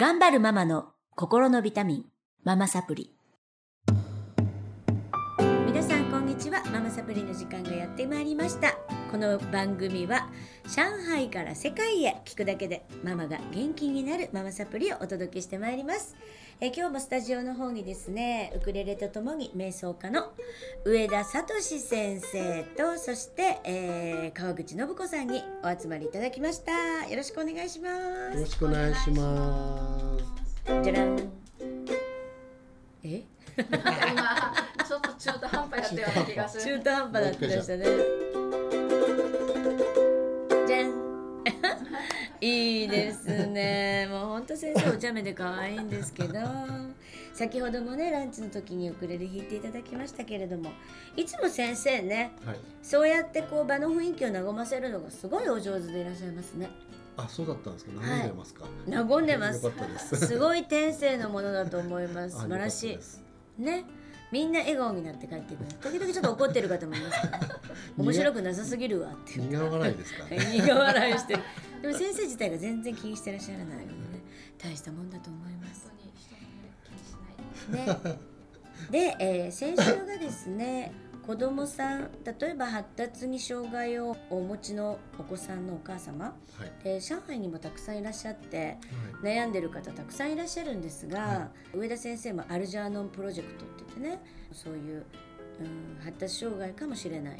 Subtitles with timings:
[0.00, 2.04] 頑張るママの心のビタミン、
[2.44, 3.16] ママサプリ。
[5.66, 6.62] 皆さんこんにちは。
[6.66, 8.76] ママサプリの時間がやってまいりました。
[9.10, 10.28] この番組は
[10.66, 16.14] 上海から世界へ聞くだけでママが元気になるママサプリをお届けしてまいります。
[16.60, 20.32] え今日もスタジオの方にですね、ウクレレとともに瞑想家の
[20.84, 27.08] 上田聡先生とそして、えー川口信子さんにお集まりいただきました。
[27.08, 27.96] よろしくお願いしまよ
[28.34, 28.52] ろす。
[28.52, 30.18] しくお願いしま
[30.66, 30.82] す。
[30.82, 31.18] じゃらん。
[33.04, 33.22] え？
[33.58, 34.54] 今
[34.86, 36.78] ちょっと中途半端やったような気がする。
[36.78, 38.27] 中途半端だったでしたね。
[42.40, 44.06] いいですね。
[44.10, 46.38] もう本当先生お茶目で可愛いんですけど、
[47.34, 50.70] 先ほどもねランチの時にウクレレ弾いていただきましたけれども、
[51.16, 52.56] いつも先生ね、はい。
[52.82, 56.70] そうやってこう場の雰囲気を和ませるのがすごいお上手でいらっしゃいますね。
[57.16, 58.00] あ、そうだったんですか？
[58.00, 58.64] はい悩んでますか？
[58.86, 59.60] 和んでます
[60.16, 60.26] す。
[60.26, 62.36] すごい天性のものだと思います。
[62.38, 62.98] あ素晴らし
[63.58, 63.84] いね。
[64.30, 65.70] みんな笑顔になって帰ってくる。
[65.80, 67.54] 時々ちょっと怒ってる方もいますけど、
[67.98, 69.48] 面白くなさすぎるわっていう。
[69.50, 70.24] 苦笑いですか。
[70.30, 71.42] 苦笑いしてる。
[71.82, 73.94] でも先生自体が全然気にしてらっしゃらないのでね、
[74.58, 75.88] 大したもんだと思います。
[75.88, 78.14] 本当に人の目気にしない。
[78.14, 78.18] ね、
[78.90, 80.92] で、えー先週がですね
[81.28, 86.32] 子供さん例えば発達に障害をお持ちのお子さんのお母様、は
[86.64, 86.72] い。
[86.84, 88.78] えー上海にもたくさんいらっしゃって
[89.12, 95.04] は悩んでる方たくさんいらっしゃるんですが、上田先生もアルジャーノンプロジェクトって言ってねそういう、
[95.60, 97.38] うん、発達障害かもしれない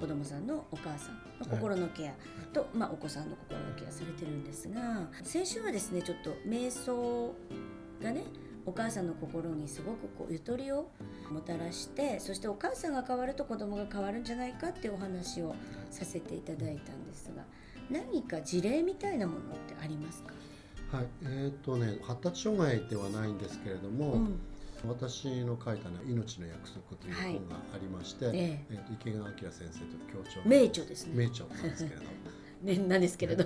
[0.00, 2.12] 子供さんのお母さんの心のケア
[2.52, 7.34] と、まあ、お子さんの心のケアされてるんですが先週はですねちょっと瞑想
[8.02, 8.24] がね
[8.66, 10.90] お母さんの心にすごくこうゆとりを
[11.30, 15.54] もたらしてそしてお母さんが変わると子供が変わるんじゃないかっていうお話を
[15.90, 17.44] させていただいたんですが
[17.90, 20.32] 何か事例みたいなものってありますか、
[20.92, 21.06] はい。
[21.24, 24.40] えっ、とね、発達障害ではないんですけれども、うん
[24.88, 28.74] 私の書いたね、命の約束というはい本がありまして、ええ。
[28.74, 30.48] っ、と池川明先生と協調。
[30.48, 31.12] 名著ですね。
[31.14, 32.02] 名著なんですけれど。
[32.62, 33.44] ねなんですけれど。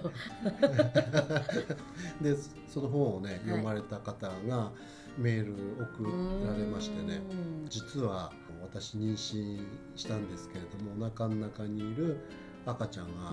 [2.20, 2.36] で、
[2.68, 4.72] その本をね、読まれた方が
[5.18, 6.04] メール送
[6.46, 7.20] られましてね。
[7.62, 7.68] うん。
[7.68, 12.18] 実は私妊娠したんですけれどもお腹の中にいる
[12.66, 13.32] 赤ちゃんが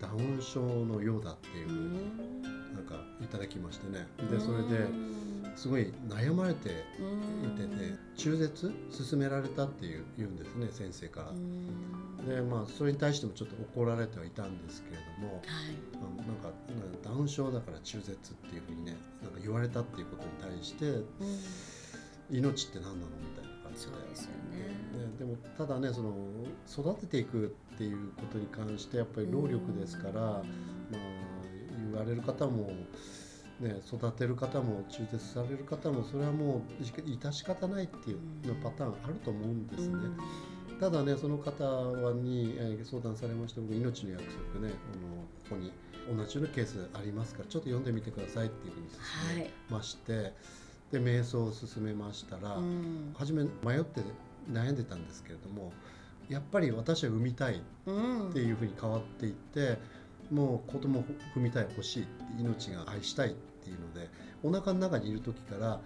[0.00, 2.42] ダウン症のようだっていううふうにん。
[2.74, 4.06] なんかいただきましてね。
[4.30, 4.86] でそれで
[5.58, 6.72] すごい悩まれてい
[7.56, 8.72] てて中絶
[9.10, 11.30] 勧められたっていう言うんですね先生から。
[11.30, 12.28] うん。
[12.28, 15.42] でまあそれに対してもちょっと怒られてはいたんですけれどもはい。
[15.94, 16.52] あのなんか
[17.02, 21.04] ダウン症だから中絶っていうふうにねなんか言われたっていうことに対してうん。
[22.30, 23.92] 命って何なのみたいな感じで。
[23.92, 24.58] そうですよね。
[24.58, 26.14] ね、でもただねその
[26.70, 30.42] 育てていくっていうことに関してやっぱり労力ですから、まあ、
[31.90, 32.70] 言われる方も、
[33.60, 39.94] ね、育てる方も中絶される方もそれはもう致し方ないっていうのパターンあると思うんですね。
[40.80, 45.72] ただねその方はにえー相談されまして僕命の約束ねあのここに
[46.16, 49.50] 同じようなケースありますからちょっと読んでみてくださいっていうふうに勧めはい。
[49.70, 50.32] まして、
[50.92, 54.02] で瞑想を進めましたら、うん初め迷って
[54.52, 55.72] 悩んでたんですけれども
[56.28, 59.78] やっぱり私は産みたいっうんていうふうに変わっていって
[60.30, 62.06] もう子供を産みたい欲しい
[62.38, 64.08] 命が愛したいっていうので
[64.42, 65.80] お腹の中にいる時からもう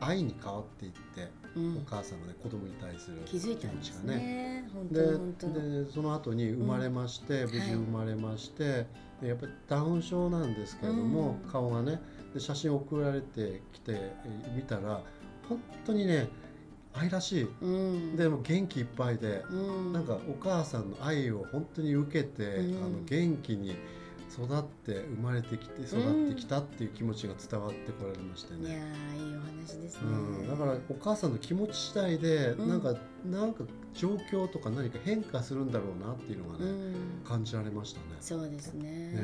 [0.00, 1.76] 愛に変わっていって、うん。
[1.76, 4.64] お母さんのね子供に対する気づいたんです気持ちがね。
[4.90, 8.86] でその後に生まれまして、無事生まれまして、
[9.20, 11.50] でやっぱりダウン症なんですけれども、うん。
[11.50, 12.00] 顔がね
[12.34, 15.02] で写真送られてきてえー見たら
[15.48, 16.28] 本当にね
[16.94, 17.48] 愛らしい。
[17.62, 18.16] うん。
[18.16, 22.84] でも元気いっぱいで、うん、なんかお母さんの愛を本当に受けて、うん。
[22.84, 23.76] あの元気に
[24.32, 28.78] 育って生まれてきて育ってきたっていう気持ちが伝わってこられましていやいい
[29.36, 30.00] お話ですね。
[30.04, 32.68] うん、だからお母さんの気持ち次第で、うん。
[32.68, 32.94] なんか
[33.24, 33.64] なんか
[33.94, 36.94] 状況とか何か変化するんだろうなっていうのがね、うん。
[37.32, 38.06] 感じられましたね。
[38.20, 38.82] そうですね。
[38.82, 39.20] ね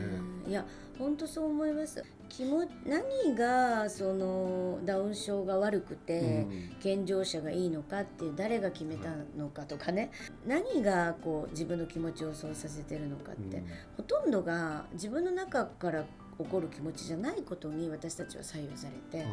[0.46, 0.64] いや
[0.98, 2.04] 本当そう思います。
[2.28, 6.46] 気も何がそのダウン症が悪くて。
[6.80, 10.10] 健常者がいいのかっていう誰が決めたのかとかね
[10.46, 13.66] 何がこう自分の気持ちをそうさせてるのかって、うん
[13.96, 16.04] ほとんどが自分の中から
[16.38, 19.26] 起こる気持ちじゃないことに私たちは左右されて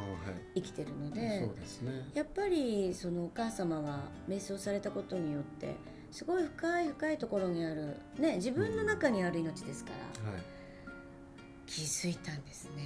[0.55, 1.91] 生きてるのそうでですね。
[2.13, 5.75] やっぱりそのお母様は瞑想されたことによって
[6.15, 9.91] すごい深い深いところにある、ね、自分の中にある命ですか
[10.23, 10.31] ら。
[10.31, 10.41] はい。
[11.67, 12.83] 気づいたんですね。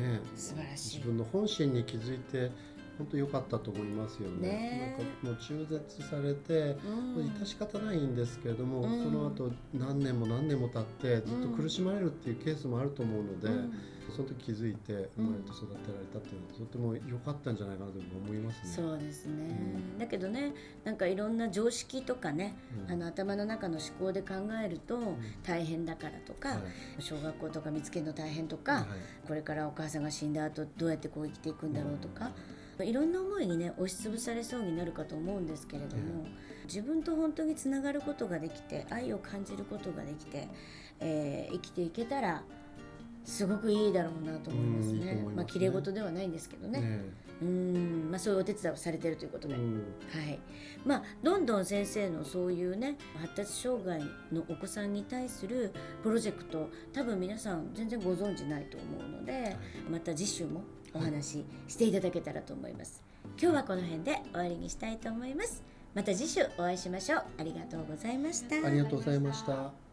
[0.00, 0.96] ね素晴らしい。
[0.98, 2.52] 自分の本心に気づいて
[2.98, 4.48] 本当良かったと思いますよね。
[4.48, 4.96] ね。
[4.98, 7.26] なんかもう中絶されて、うん。
[7.26, 9.04] 致し方ないんですけれども、うん。
[9.04, 13.72] その後何年も何年も経ってずっと苦しまれるっていうケースもあると思うので、うん。
[14.14, 18.72] その時気づいて生まれて育てられたっていうのはとても良かったんじゃないかなと思いますね。
[18.74, 19.54] そうですね、
[19.98, 22.56] だけどねなんかいろんな常識とかね、
[22.86, 22.92] うん。
[22.92, 24.34] あの頭の中の思考で考
[24.64, 24.98] えると
[25.42, 26.58] 大変だからとか、はい。
[27.00, 28.84] 小学校とか見つけるの大変とか、はい。
[29.26, 32.30] これからお母さんが死んだ後どうやってこう生きていくんだろうとか、
[32.84, 36.26] いろんな思いにね押しつぶされそうになるかと思うんですけれども、
[36.64, 40.48] 自分と本当につながることができて愛を感じることができて、
[41.00, 42.42] えー生きていけたら
[43.28, 44.92] すごくいいだろうなと思いますね。
[44.92, 45.32] うんいいと思いますね。
[45.36, 46.80] まあ綺麗事ではないんですけどね。
[46.80, 47.00] ね
[47.42, 48.08] うん。
[48.10, 49.54] まあそういうお手伝いをされてるということで。
[49.54, 49.74] うん。
[49.74, 49.80] は
[50.30, 50.38] い、
[50.86, 54.00] まあどんどん先生のそういうね発達障害
[54.32, 55.72] のお子さんに対する
[56.02, 59.56] プロジェクト多分皆さん全然ご存知ないと思うので
[59.90, 60.62] また次週も
[60.94, 63.02] お話ししていただけたらと思います。
[63.40, 65.62] 今日はこの辺で終わりにしたいと思います。
[65.94, 67.22] また次週お会いしましょう。
[67.38, 68.66] ありがとうございました。
[68.66, 69.87] ありがとうございました。